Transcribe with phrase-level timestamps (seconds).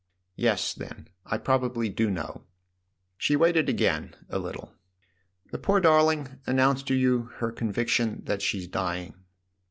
[0.35, 2.45] Yes, then; I probably do know."
[3.19, 4.73] She waited again a little.
[5.51, 9.13] "The poor darling announced to you her conviction that she's dying."